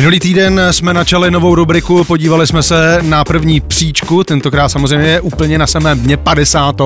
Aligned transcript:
Minulý 0.00 0.20
týden 0.20 0.60
jsme 0.70 0.94
načali 0.94 1.30
novou 1.30 1.54
rubriku, 1.54 2.04
podívali 2.04 2.46
jsme 2.46 2.62
se 2.62 2.98
na 3.02 3.24
první 3.24 3.60
příčku, 3.60 4.24
tentokrát 4.24 4.68
samozřejmě 4.68 5.08
je 5.08 5.20
úplně 5.20 5.58
na 5.58 5.66
samém 5.66 6.00
dně 6.00 6.16
50. 6.16 6.76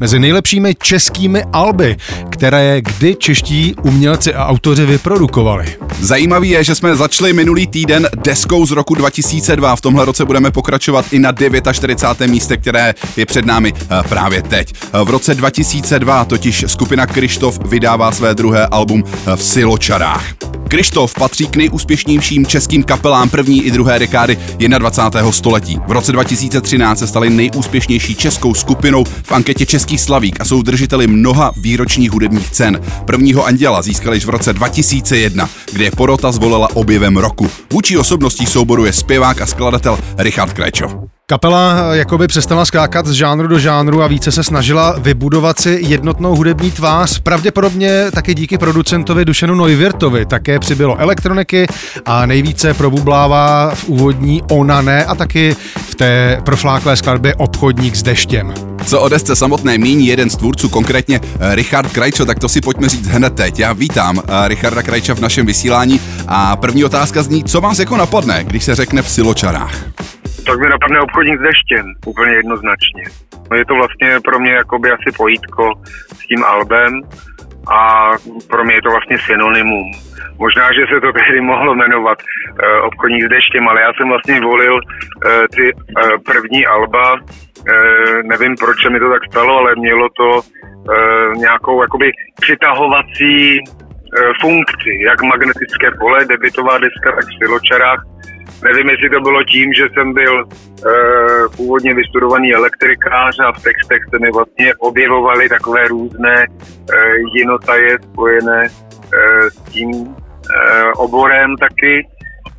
mezi 0.00 0.18
nejlepšími 0.18 0.74
českými 0.82 1.44
alby, 1.52 1.96
které 2.30 2.80
kdy 2.80 3.14
čeští 3.14 3.74
umělci 3.82 4.34
a 4.34 4.46
autoři 4.46 4.86
vyprodukovali. 4.86 5.66
Zajímavý 6.00 6.50
je, 6.50 6.64
že 6.64 6.74
jsme 6.74 6.96
začali 6.96 7.32
minulý 7.32 7.66
týden 7.66 8.08
deskou 8.16 8.66
z 8.66 8.70
roku 8.70 8.94
2002. 8.94 9.76
V 9.76 9.80
tomhle 9.80 10.04
roce 10.04 10.24
budeme 10.24 10.50
pokračovat 10.50 11.06
i 11.12 11.18
na 11.18 11.32
49. 11.72 12.30
místě, 12.30 12.56
které 12.56 12.94
je 13.16 13.26
před 13.26 13.44
námi 13.44 13.72
eh, 13.76 14.02
právě 14.08 14.42
teď. 14.42 14.74
V 15.04 15.10
roce 15.10 15.34
2002 15.34 16.24
totiž 16.24 16.64
skupina 16.66 17.06
Krištof 17.06 17.58
vydává 17.66 18.12
své 18.12 18.34
druhé 18.34 18.66
album 18.66 19.04
eh, 19.06 19.36
v 19.36 19.42
Siločarách. 19.42 20.53
Krištof 20.74 21.14
patří 21.14 21.46
k 21.46 21.56
nejúspěšnějším 21.56 22.46
českým 22.46 22.82
kapelám 22.82 23.28
první 23.28 23.62
i 23.62 23.70
druhé 23.70 23.98
dekády 23.98 24.38
21. 24.78 25.32
století. 25.32 25.78
V 25.86 25.90
roce 25.90 26.12
2013 26.12 26.98
se 26.98 27.06
stali 27.06 27.30
nejúspěšnější 27.30 28.14
českou 28.14 28.54
skupinou 28.54 29.04
v 29.04 29.32
anketě 29.32 29.66
Český 29.66 29.98
slavík 29.98 30.40
a 30.40 30.44
jsou 30.44 30.62
držiteli 30.62 31.06
mnoha 31.06 31.52
výročních 31.56 32.10
hudebních 32.10 32.50
cen. 32.50 32.80
Prvního 33.04 33.46
anděla 33.46 33.82
získali 33.82 34.16
již 34.16 34.24
v 34.24 34.28
roce 34.28 34.52
2001, 34.52 35.48
kde 35.72 35.84
je 35.84 35.90
porota 35.90 36.32
zvolila 36.32 36.68
objevem 36.74 37.16
roku. 37.16 37.50
Vůči 37.72 37.98
osobností 37.98 38.46
souboru 38.46 38.84
je 38.84 38.92
zpěvák 38.92 39.40
a 39.40 39.46
skladatel 39.46 39.98
Richard 40.18 40.52
Krečo. 40.52 41.13
Kapela 41.26 41.94
jakoby 41.94 42.26
přestala 42.26 42.64
skákat 42.64 43.06
z 43.06 43.12
žánru 43.12 43.48
do 43.48 43.58
žánru 43.58 44.02
a 44.02 44.06
více 44.06 44.32
se 44.32 44.42
snažila 44.42 44.94
vybudovat 44.98 45.60
si 45.60 45.78
jednotnou 45.82 46.36
hudební 46.36 46.70
tvář. 46.70 47.18
Pravděpodobně 47.18 48.10
taky 48.10 48.34
díky 48.34 48.58
producentovi 48.58 49.24
Dušenu 49.24 49.54
Neuwirtovi 49.54 50.26
také 50.26 50.58
přibylo 50.58 50.96
elektroniky 50.96 51.66
a 52.06 52.26
nejvíce 52.26 52.74
probublává 52.74 53.74
v 53.74 53.88
úvodní 53.88 54.42
Ona 54.50 54.82
ne 54.82 55.04
a 55.04 55.14
taky 55.14 55.56
v 55.76 55.94
té 55.94 56.40
profláklé 56.44 56.96
skladbě 56.96 57.34
Obchodník 57.34 57.96
s 57.96 58.02
deštěm. 58.02 58.54
Co 58.86 59.00
o 59.00 59.08
desce 59.08 59.36
samotné 59.36 59.78
míní 59.78 60.06
jeden 60.06 60.30
z 60.30 60.36
tvůrců, 60.36 60.68
konkrétně 60.68 61.20
eh, 61.40 61.54
Richard 61.54 61.92
Krajčo, 61.92 62.24
tak 62.24 62.38
to 62.38 62.48
si 62.48 62.60
pojďme 62.60 62.88
říct 62.88 63.06
hned 63.06 63.34
teď. 63.34 63.58
Já 63.58 63.72
vítám 63.72 64.18
eh, 64.18 64.48
Richarda 64.48 64.82
Krajča 64.82 65.14
v 65.14 65.20
našem 65.20 65.46
vysílání 65.46 66.00
a 66.28 66.56
první 66.56 66.84
otázka 66.84 67.22
zní, 67.22 67.44
co 67.44 67.60
vás 67.60 67.78
jako 67.78 67.96
napadne, 67.96 68.44
když 68.44 68.64
se 68.64 68.74
řekne 68.74 69.02
v 69.02 69.10
Siločarách? 69.10 69.74
Tak 70.46 70.58
mi 70.60 70.68
napadne 70.68 71.00
obchodník 71.00 71.38
s 71.40 71.42
deštěm, 71.42 71.94
úplně 72.06 72.32
jednoznačně. 72.32 73.04
No 73.50 73.56
je 73.56 73.64
to 73.64 73.74
vlastně 73.74 74.20
pro 74.24 74.38
mě 74.38 74.52
jakoby 74.52 74.90
asi 74.90 75.16
pojítko 75.16 75.72
s 76.18 76.26
tím 76.26 76.44
albem 76.44 77.00
a 77.72 78.10
pro 78.50 78.64
mě 78.64 78.74
je 78.74 78.82
to 78.82 78.90
vlastně 78.90 79.18
synonymum. 79.18 79.90
Možná, 80.38 80.72
že 80.72 80.82
se 80.94 81.00
to 81.00 81.12
tehdy 81.12 81.40
mohlo 81.40 81.74
jmenovat 81.74 82.18
uh, 82.22 82.86
obchodník 82.86 83.24
s 83.24 83.28
deštěm, 83.28 83.68
ale 83.68 83.80
já 83.80 83.92
jsem 83.92 84.08
vlastně 84.08 84.40
volil 84.40 84.74
uh, 84.74 84.80
ty 85.56 85.72
uh, 85.74 85.82
první 86.26 86.66
alba. 86.66 87.12
Uh, 87.12 88.22
nevím, 88.22 88.56
proč 88.56 88.82
se 88.82 88.90
mi 88.90 88.98
to 88.98 89.10
tak 89.10 89.22
stalo, 89.30 89.58
ale 89.58 89.74
mělo 89.76 90.08
to 90.08 90.28
uh, 90.30 91.34
nějakou 91.36 91.82
jakoby 91.82 92.10
přitahovací 92.40 93.60
funkci, 94.40 94.90
jak 95.06 95.22
magnetické 95.22 95.90
pole, 96.00 96.24
debitová 96.24 96.78
deska, 96.78 97.12
tak 97.16 97.24
v 97.24 97.38
siločarách 97.38 98.02
Nevím, 98.64 98.88
jestli 98.90 99.10
to 99.10 99.20
bylo 99.20 99.44
tím, 99.44 99.72
že 99.72 99.84
jsem 99.94 100.12
byl 100.12 100.40
e, 100.40 100.46
původně 101.56 101.94
vystudovaný 101.94 102.54
elektrikář 102.54 103.36
a 103.40 103.52
v 103.52 103.62
textech 103.62 104.02
se 104.10 104.18
mi 104.18 104.30
vlastně 104.30 104.74
objevovaly 104.74 105.48
takové 105.48 105.84
různé 105.88 106.34
e, 106.34 106.46
jinotaje 107.36 107.98
spojené 108.02 108.62
e, 108.64 108.70
s 109.50 109.60
tím 109.60 109.90
e, 109.90 110.92
oborem 110.92 111.56
taky, 111.56 112.08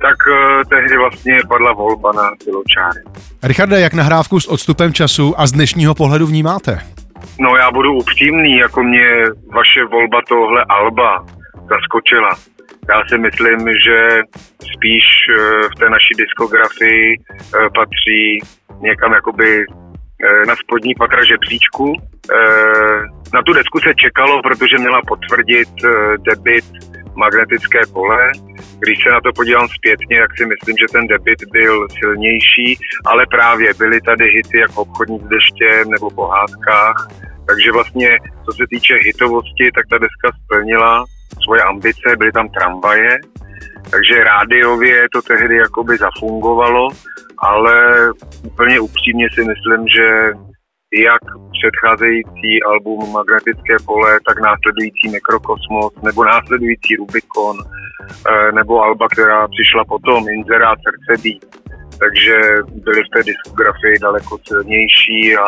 tak 0.00 0.16
e, 0.28 0.64
tehdy 0.64 0.96
vlastně 0.96 1.38
padla 1.48 1.72
volba 1.72 2.12
na 2.12 2.30
siločáry. 2.42 3.00
Richarde, 3.42 3.80
jak 3.80 3.94
nahrávku 3.94 4.40
s 4.40 4.46
odstupem 4.46 4.92
času 4.92 5.34
a 5.40 5.46
z 5.46 5.52
dnešního 5.52 5.94
pohledu 5.94 6.26
vnímáte? 6.26 6.78
No 7.40 7.56
já 7.56 7.70
budu 7.70 7.92
upřímný, 7.94 8.56
jako 8.56 8.82
mě 8.82 9.06
vaše 9.54 9.84
volba 9.90 10.20
tohle 10.28 10.64
Alba 10.68 11.24
zaskočila. 11.70 12.30
Já 12.88 13.02
si 13.08 13.18
myslím, 13.18 13.58
že 13.86 13.98
spíš 14.74 15.04
eh, 15.30 15.68
v 15.72 15.74
té 15.80 15.90
naší 15.90 16.12
diskografii 16.22 17.16
eh, 17.16 17.68
patří 17.78 18.38
někam 18.80 19.12
jakoby 19.12 19.50
eh, 19.60 20.46
na 20.46 20.54
spodní 20.56 20.94
patra 20.94 21.24
žebříčku. 21.24 21.96
Na 23.34 23.42
tu 23.42 23.52
desku 23.52 23.78
se 23.80 23.92
čekalo, 23.94 24.42
protože 24.42 24.78
měla 24.78 25.00
potvrdit 25.02 25.68
debit 26.28 26.64
magnetické 27.14 27.80
pole. 27.92 28.30
Když 28.78 29.02
se 29.02 29.10
na 29.10 29.20
to 29.20 29.30
podívám 29.32 29.68
zpětně, 29.68 30.20
tak 30.20 30.30
si 30.38 30.46
myslím, 30.46 30.76
že 30.80 30.92
ten 30.92 31.06
debit 31.06 31.40
byl 31.52 31.88
silnější, 31.98 32.78
ale 33.06 33.26
právě 33.26 33.74
byly 33.74 34.00
tady 34.00 34.24
hity 34.24 34.58
jako 34.58 34.82
obchodní 34.82 35.18
s 35.18 35.28
deštěm 35.34 35.90
nebo 35.90 36.10
pohádkách. 36.10 37.08
Takže 37.48 37.72
vlastně, 37.72 38.08
co 38.44 38.52
se 38.52 38.64
týče 38.70 38.94
hitovosti, 38.94 39.70
tak 39.74 39.84
ta 39.90 39.98
deska 39.98 40.28
splnila 40.44 41.04
svoje 41.44 41.62
ambice, 41.62 42.16
byly 42.18 42.32
tam 42.32 42.48
tramvaje, 42.48 43.18
takže 43.90 44.24
rádiově 44.24 45.06
to 45.12 45.22
tehdy 45.22 45.56
jakoby 45.56 45.96
zafungovalo, 45.96 46.88
ale 47.38 47.74
úplně 48.44 48.80
upřímně 48.80 49.26
si 49.34 49.40
myslím, 49.40 49.88
že 49.96 50.32
jak 50.94 51.22
předcházející 51.58 52.62
album 52.62 53.12
Magnetické 53.12 53.76
pole, 53.86 54.20
tak 54.26 54.40
následující 54.40 55.08
Mikrokosmos, 55.12 55.92
nebo 56.02 56.24
následující 56.24 56.96
Rubikon, 56.96 57.56
eh, 57.60 58.52
nebo 58.52 58.82
alba, 58.82 59.08
která 59.08 59.48
přišla 59.48 59.84
potom, 59.84 60.28
Inzerát, 60.28 60.78
Srdce 60.78 61.22
být. 61.22 61.46
Takže 61.98 62.36
byly 62.84 63.00
v 63.02 63.10
té 63.14 63.22
diskografii 63.22 63.98
daleko 63.98 64.38
silnější 64.48 65.36
a, 65.36 65.46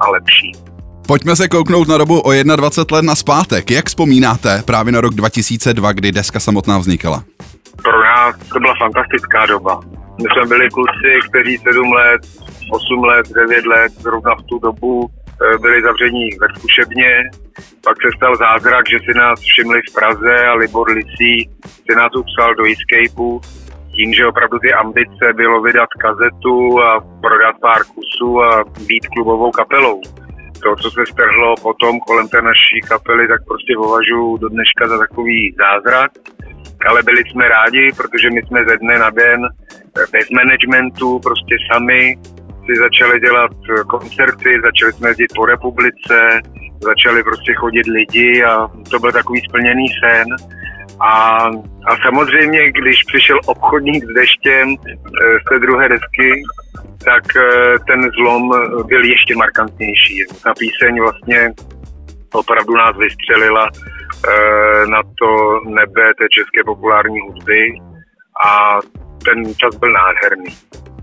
a 0.00 0.10
lepší. 0.10 0.52
Pojďme 1.06 1.36
se 1.36 1.48
kouknout 1.48 1.88
na 1.88 1.98
dobu 1.98 2.20
o 2.20 2.32
21 2.32 2.96
let 2.96 3.04
na 3.04 3.14
zpátek. 3.14 3.70
Jak 3.70 3.86
vzpomínáte 3.86 4.62
právě 4.66 4.92
na 4.92 5.00
rok 5.00 5.14
2002, 5.14 5.92
kdy 5.92 6.12
deska 6.12 6.40
samotná 6.40 6.78
vznikala? 6.78 7.22
Pro 7.82 8.02
nás 8.02 8.36
to 8.52 8.58
byla 8.60 8.74
fantastická 8.78 9.46
doba. 9.46 9.80
My 10.22 10.28
jsme 10.32 10.48
byli 10.48 10.68
kluci, 10.70 11.10
kteří 11.28 11.58
7 11.58 11.92
let, 11.92 12.20
8 12.72 13.04
let, 13.04 13.26
9 13.34 13.66
let, 13.66 13.92
zrovna 13.92 14.34
v 14.34 14.42
tu 14.42 14.58
dobu 14.58 15.10
eh, 15.10 15.58
byli 15.58 15.82
zavření 15.82 16.28
ve 16.40 16.46
zkušebně. 16.56 17.10
Pak 17.84 17.96
se 18.02 18.08
stal 18.16 18.36
zázrak, 18.36 18.84
že 18.90 18.98
si 18.98 19.18
nás 19.18 19.40
všimli 19.40 19.80
v 19.90 19.92
Praze 19.94 20.34
a 20.50 20.54
Libor 20.54 20.90
Lisí 20.90 21.50
si 21.86 21.92
nás 21.96 22.12
upsal 22.22 22.54
do 22.54 22.64
Escapeu 22.72 23.40
tím, 23.96 24.14
že 24.14 24.26
opravdu 24.26 24.58
ty 24.58 24.72
ambice 24.72 25.24
bylo 25.36 25.62
vydat 25.62 25.88
kazetu 26.04 26.82
a 26.82 27.00
prodat 27.00 27.54
pár 27.60 27.80
kusů 27.94 28.42
a 28.42 28.64
být 28.88 29.06
klubovou 29.14 29.50
kapelou 29.50 30.00
to, 30.62 30.76
co 30.76 30.90
se 30.90 31.02
strhlo 31.12 31.54
potom 31.62 32.00
kolem 32.00 32.28
té 32.28 32.42
naší 32.42 32.80
kapely, 32.88 33.28
tak 33.28 33.40
prostě 33.44 33.72
považuji 33.76 34.36
do 34.36 34.48
dneška 34.48 34.88
za 34.88 34.98
takový 34.98 35.54
zázrak. 35.64 36.10
Ale 36.88 37.02
byli 37.02 37.22
jsme 37.24 37.48
rádi, 37.48 37.88
protože 37.96 38.30
my 38.30 38.42
jsme 38.42 38.64
ze 38.68 38.76
dne 38.76 38.98
na 38.98 39.10
den 39.10 39.40
bez 40.12 40.30
managementu 40.30 41.18
prostě 41.18 41.56
sami 41.72 42.16
si 42.66 42.72
začali 42.78 43.20
dělat 43.20 43.50
koncerty, 43.86 44.50
začali 44.62 44.92
jsme 44.92 45.08
jezdit 45.08 45.34
po 45.34 45.46
republice, 45.46 46.18
začali 46.80 47.22
prostě 47.22 47.54
chodit 47.54 47.86
lidi 47.86 48.44
a 48.44 48.68
to 48.90 48.98
byl 48.98 49.12
takový 49.12 49.40
splněný 49.48 49.86
sen. 49.88 50.26
A, 51.00 51.10
a 51.88 51.96
samozřejmě, 52.06 52.72
když 52.72 52.96
přišel 53.06 53.38
obchodník 53.46 54.04
s 54.04 54.14
deštěm 54.14 54.68
eh, 54.68 54.94
z 55.40 55.44
té 55.48 55.58
druhé 55.58 55.88
desky, 55.88 56.42
tak 57.04 57.24
eh, 57.36 57.74
ten 57.88 58.10
zlom 58.10 58.50
byl 58.86 59.04
ještě 59.04 59.36
markantnější. 59.36 60.24
Ta 60.44 60.54
píseň 60.58 61.00
vlastně 61.00 61.48
opravdu 62.32 62.74
nás 62.76 62.96
vystřelila 62.96 63.68
eh, 63.68 64.86
na 64.86 65.02
to 65.02 65.30
nebe 65.70 66.02
té 66.18 66.26
české 66.38 66.60
populární 66.66 67.20
hudby 67.20 67.60
a 68.46 68.78
ten 69.24 69.44
čas 69.44 69.76
byl 69.76 69.92
nádherný. 69.92 70.56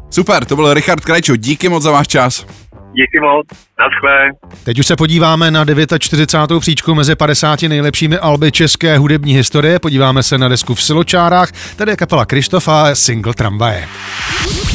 Super, 0.10 0.46
to 0.46 0.56
byl 0.56 0.74
Richard 0.74 1.06
Krajčo, 1.06 1.36
díky 1.36 1.70
moc 1.70 1.84
za 1.84 1.92
váš 1.92 2.08
čas. 2.08 2.63
Díky 2.94 3.20
moc, 3.20 3.48
naschle. 3.80 4.30
Teď 4.64 4.80
už 4.80 4.88
se 4.88 4.96
podíváme 4.96 5.52
na 5.52 5.66
49. 6.00 6.60
příčku 6.60 6.96
mezi 6.96 7.16
50 7.16 7.62
nejlepšími 7.62 8.18
alby 8.18 8.52
české 8.52 8.98
hudební 8.98 9.34
historie. 9.34 9.80
Podíváme 9.80 10.24
se 10.24 10.38
na 10.38 10.48
desku 10.48 10.76
v 10.76 10.84
Siločárách, 10.84 11.52
tady 11.76 11.92
je 11.92 11.96
kapela 11.96 12.26
Krištofa 12.26 12.96
single 12.96 13.34
Tramvaje. 13.34 13.88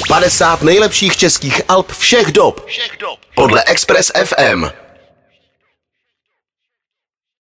50 0.09 0.62
nejlepších 0.62 1.17
českých 1.17 1.61
alb 1.69 1.93
všech 1.93 2.32
dob. 2.32 2.67
Všech 2.67 2.97
dob. 3.00 3.19
Podle 3.35 3.65
Express 3.65 4.12
FM. 4.25 4.88